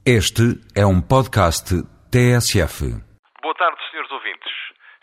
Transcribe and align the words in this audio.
Este 0.00 0.56
é 0.72 0.80
um 0.80 0.96
podcast 0.96 1.76
TSF. 2.08 2.88
Boa 3.42 3.54
tarde, 3.54 3.76
senhores 3.90 4.10
ouvintes. 4.10 4.50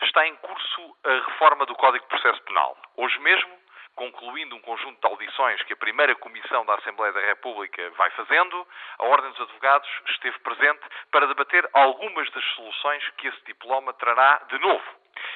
Está 0.02 0.26
em 0.26 0.34
curso 0.34 0.96
a 1.06 1.14
reforma 1.30 1.64
do 1.66 1.76
Código 1.76 2.02
de 2.02 2.08
Processo 2.08 2.42
Penal. 2.42 2.76
Hoje 2.96 3.16
mesmo, 3.20 3.48
concluindo 3.94 4.56
um 4.56 4.60
conjunto 4.60 5.00
de 5.00 5.06
audições 5.06 5.62
que 5.62 5.72
a 5.72 5.76
primeira 5.76 6.16
Comissão 6.16 6.66
da 6.66 6.74
Assembleia 6.74 7.12
da 7.12 7.20
República 7.20 7.88
vai 7.90 8.10
fazendo, 8.10 8.66
a 8.98 9.04
Ordem 9.04 9.30
dos 9.30 9.40
Advogados 9.42 9.88
esteve 10.08 10.36
presente 10.40 10.82
para 11.12 11.28
debater 11.28 11.62
algumas 11.74 12.28
das 12.32 12.44
soluções 12.56 13.08
que 13.18 13.28
esse 13.28 13.44
diploma 13.46 13.92
trará 13.92 14.42
de 14.50 14.58
novo. 14.58 14.84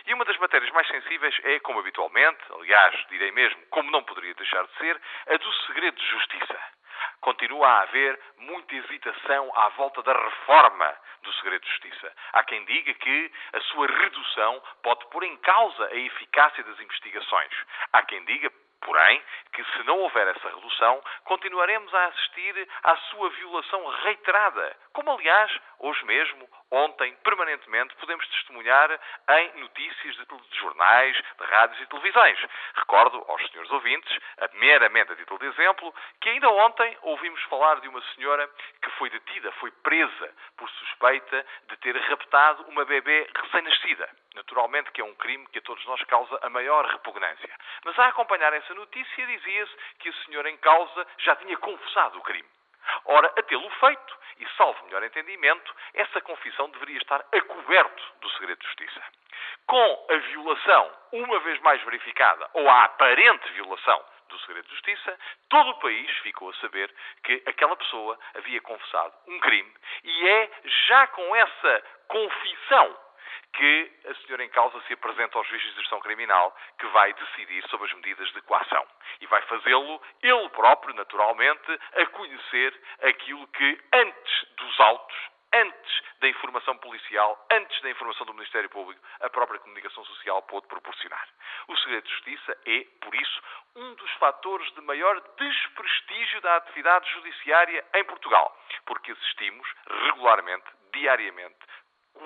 E 0.08 0.12
uma 0.12 0.24
das 0.24 0.38
matérias 0.38 0.72
mais 0.72 0.88
sensíveis 0.88 1.38
é, 1.44 1.60
como 1.60 1.78
habitualmente, 1.78 2.42
aliás, 2.50 2.96
direi 3.10 3.30
mesmo, 3.30 3.62
como 3.70 3.92
não 3.92 4.02
poderia 4.02 4.34
deixar 4.34 4.66
de 4.66 4.76
ser, 4.78 5.00
a 5.28 5.36
do 5.36 5.52
segredo 5.66 5.96
de 5.96 6.06
justiça 6.10 6.58
continua 7.22 7.66
a 7.66 7.82
haver 7.82 8.20
muita 8.36 8.74
hesitação 8.74 9.50
à 9.56 9.68
volta 9.70 10.02
da 10.02 10.12
reforma 10.12 10.96
do 11.22 11.32
segredo 11.34 11.62
de 11.62 11.70
justiça. 11.70 12.12
Há 12.32 12.44
quem 12.44 12.64
diga 12.64 12.92
que 12.94 13.32
a 13.54 13.60
sua 13.60 13.86
redução 13.86 14.62
pode 14.82 15.06
pôr 15.06 15.22
em 15.22 15.36
causa 15.38 15.86
a 15.86 15.94
eficácia 15.94 16.62
das 16.64 16.78
investigações. 16.80 17.52
Há 17.92 18.02
quem 18.02 18.24
diga, 18.24 18.52
porém, 18.84 19.22
que 19.52 19.64
se 19.64 19.82
não 19.84 19.98
houver 19.98 20.28
essa 20.28 20.48
redução, 20.48 21.02
continuaremos 21.24 21.92
a 21.94 22.06
assistir 22.06 22.68
à 22.82 22.96
sua 22.96 23.28
violação 23.30 23.86
reiterada, 24.04 24.76
como 24.92 25.10
aliás, 25.10 25.50
hoje 25.78 26.04
mesmo, 26.04 26.48
ontem, 26.70 27.14
permanentemente, 27.24 27.94
podemos 27.96 28.26
testemunhar 28.28 28.90
em 29.28 29.60
notícias 29.60 30.16
de, 30.16 30.24
de 30.24 30.58
jornais, 30.58 31.16
de 31.16 31.44
rádios 31.44 31.80
e 31.80 31.86
televisões. 31.86 32.38
Recordo 32.74 33.24
aos 33.28 33.50
senhores 33.50 33.70
ouvintes, 33.70 34.18
meramente 34.54 35.12
a 35.12 35.16
título 35.16 35.40
de 35.40 35.46
exemplo, 35.46 35.94
que 36.20 36.28
ainda 36.30 36.48
ontem 36.50 36.96
ouvimos 37.02 37.42
falar 37.44 37.80
de 37.80 37.88
uma 37.88 38.02
senhora 38.14 38.48
que 38.82 38.90
foi 38.92 39.10
detida, 39.10 39.52
foi 39.52 39.70
presa 39.70 40.34
por 40.56 40.68
suspeita 40.70 41.46
de 41.68 41.76
ter 41.78 41.96
raptado 41.96 42.64
uma 42.68 42.84
bebê 42.84 43.28
recém-nascida. 43.34 44.08
Naturalmente 44.34 44.90
que 44.92 45.00
é 45.00 45.04
um 45.04 45.14
crime 45.14 45.46
que 45.48 45.58
a 45.58 45.62
todos 45.62 45.84
nós 45.86 46.02
causa 46.04 46.38
a 46.42 46.48
maior 46.48 46.86
repugnância. 46.86 47.50
Mas 47.84 47.98
a 47.98 48.08
acompanhar 48.08 48.52
essa 48.54 48.71
notícia 48.74 49.26
dizia-se 49.26 49.76
que 49.98 50.08
a 50.08 50.24
senhora 50.24 50.50
em 50.50 50.56
causa 50.58 51.06
já 51.18 51.36
tinha 51.36 51.56
confessado 51.58 52.18
o 52.18 52.22
crime. 52.22 52.48
Ora, 53.04 53.32
a 53.36 53.42
tê-lo 53.42 53.70
feito, 53.70 54.18
e 54.38 54.48
salvo 54.56 54.84
melhor 54.86 55.04
entendimento, 55.04 55.74
essa 55.94 56.20
confissão 56.20 56.68
deveria 56.70 56.98
estar 56.98 57.24
a 57.32 57.40
coberto 57.42 58.02
do 58.20 58.30
segredo 58.30 58.58
de 58.58 58.66
justiça. 58.66 59.02
Com 59.66 60.06
a 60.10 60.16
violação, 60.16 60.92
uma 61.12 61.38
vez 61.40 61.60
mais 61.60 61.82
verificada, 61.82 62.50
ou 62.54 62.68
a 62.68 62.84
aparente 62.84 63.48
violação 63.52 64.04
do 64.28 64.38
segredo 64.40 64.64
de 64.66 64.72
justiça, 64.72 65.18
todo 65.48 65.70
o 65.70 65.78
país 65.78 66.10
ficou 66.18 66.50
a 66.50 66.54
saber 66.54 66.92
que 67.22 67.42
aquela 67.46 67.76
pessoa 67.76 68.18
havia 68.34 68.60
confessado 68.62 69.14
um 69.28 69.38
crime 69.40 69.72
e 70.02 70.28
é 70.28 70.50
já 70.64 71.06
com 71.08 71.36
essa 71.36 71.84
confissão 72.08 72.98
que 73.52 73.92
a 74.08 74.14
senhora 74.14 74.44
em 74.44 74.48
causa 74.48 74.80
se 74.86 74.94
apresenta 74.94 75.36
aos 75.36 75.46
juízes 75.46 75.74
de 75.74 75.80
gestão 75.80 76.00
criminal, 76.00 76.56
que 76.78 76.86
vai 76.86 77.12
decidir 77.12 77.62
sobre 77.68 77.86
as 77.86 77.94
medidas 77.94 78.32
de 78.32 78.40
coação. 78.42 78.61
Fazê-lo 79.52 80.00
ele 80.22 80.48
próprio, 80.48 80.94
naturalmente, 80.94 81.78
a 81.94 82.06
conhecer 82.06 82.82
aquilo 83.02 83.46
que, 83.48 83.78
antes 83.92 84.46
dos 84.56 84.80
autos, 84.80 85.16
antes 85.52 86.02
da 86.20 86.28
informação 86.28 86.74
policial, 86.78 87.46
antes 87.50 87.82
da 87.82 87.90
informação 87.90 88.24
do 88.24 88.32
Ministério 88.32 88.70
Público, 88.70 88.98
a 89.20 89.28
própria 89.28 89.60
comunicação 89.60 90.02
social 90.06 90.40
pôde 90.44 90.66
proporcionar. 90.68 91.28
O 91.68 91.76
segredo 91.76 92.02
de 92.02 92.14
justiça 92.14 92.58
é, 92.64 92.86
por 93.02 93.14
isso, 93.14 93.42
um 93.76 93.94
dos 93.96 94.10
fatores 94.12 94.72
de 94.72 94.80
maior 94.80 95.20
desprestígio 95.36 96.40
da 96.40 96.56
atividade 96.56 97.10
judiciária 97.10 97.84
em 97.92 98.04
Portugal, 98.04 98.58
porque 98.86 99.12
assistimos 99.12 99.68
regularmente, 100.06 100.64
diariamente, 100.94 101.58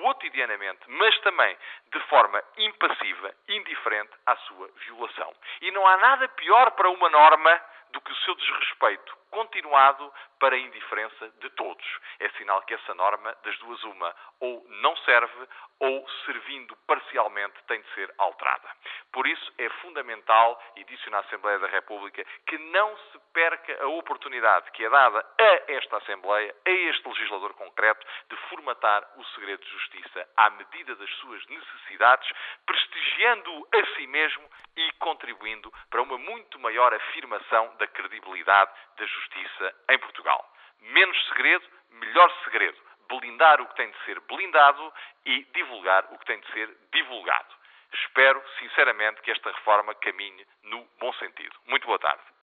cotidianamente, 0.01 0.79
mas 0.87 1.17
também 1.19 1.57
de 1.91 1.99
forma 2.07 2.41
impassiva, 2.57 3.33
indiferente 3.47 4.11
à 4.25 4.35
sua 4.37 4.69
violação. 4.85 5.33
E 5.61 5.71
não 5.71 5.85
há 5.85 5.97
nada 5.97 6.27
pior 6.29 6.71
para 6.71 6.89
uma 6.89 7.09
norma 7.09 7.61
do 7.91 8.01
que 8.01 8.11
o 8.11 8.15
seu 8.17 8.35
desrespeito 8.35 9.17
continuado 9.29 10.11
para 10.39 10.55
a 10.55 10.59
indiferença 10.59 11.29
de 11.39 11.49
todos. 11.51 11.85
É 12.19 12.29
sinal 12.31 12.61
que 12.63 12.73
essa 12.73 12.93
norma, 12.93 13.35
das 13.43 13.57
duas 13.59 13.83
uma, 13.83 14.15
ou 14.39 14.65
não 14.81 14.95
serve, 14.97 15.47
ou 15.79 16.09
servindo 16.25 16.75
parcialmente, 16.87 17.55
tem 17.67 17.81
de 17.81 17.93
ser 17.93 18.13
alterada. 18.17 18.69
Por 19.11 19.27
isso 19.27 19.53
é 19.57 19.69
fundamental, 19.81 20.61
e 20.75 20.83
disse 20.85 21.09
na 21.09 21.19
Assembleia 21.19 21.59
da 21.59 21.67
República, 21.67 22.23
que 22.45 22.57
não 22.57 22.97
se 23.11 23.19
perca 23.33 23.83
a 23.83 23.87
oportunidade 23.87 24.71
que 24.71 24.85
é 24.85 24.89
dada 24.89 25.25
a 25.39 25.71
esta 25.71 25.97
Assembleia, 25.97 26.55
a 26.65 26.69
este 26.69 27.07
legislador 27.07 27.53
concreto, 27.53 28.05
de 28.29 28.35
formatar 28.49 29.07
o 29.17 29.25
segredo 29.35 29.63
de 29.63 29.71
justiça 29.71 30.27
à 30.35 30.49
medida 30.51 30.95
das 30.95 31.09
suas 31.15 31.45
necessidades, 31.47 32.29
prestigiando-o 32.65 33.67
a 33.73 33.95
si 33.95 34.07
mesmo 34.07 34.49
e 34.75 34.91
contribuindo 34.93 35.73
para 35.89 36.01
uma 36.01 36.17
muito 36.17 36.59
maior 36.59 36.93
afirmação 36.93 37.75
da 37.77 37.87
credibilidade 37.87 38.71
da 38.97 39.05
justiça 39.17 39.75
em 39.89 39.99
Portugal. 39.99 40.47
Menos 40.81 41.27
segredo, 41.27 41.65
melhor 41.91 42.31
segredo. 42.43 42.77
Blindar 43.09 43.61
o 43.61 43.67
que 43.67 43.75
tem 43.75 43.89
de 43.89 43.97
ser 44.05 44.19
blindado 44.21 44.93
e 45.25 45.43
divulgar 45.53 46.05
o 46.11 46.19
que 46.19 46.25
tem 46.25 46.39
de 46.39 46.51
ser 46.51 46.77
divulgado. 46.91 47.55
Espero, 47.93 48.43
sinceramente, 48.59 49.21
que 49.21 49.31
esta 49.31 49.51
reforma 49.51 49.95
caminhe 49.95 50.45
no 50.63 50.83
bom 50.99 51.13
sentido. 51.13 51.55
Muito 51.65 51.87
boa 51.87 51.99
tarde. 51.99 52.21